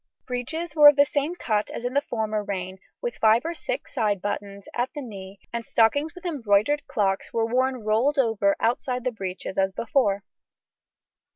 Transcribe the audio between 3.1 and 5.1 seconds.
five or six side buttons at the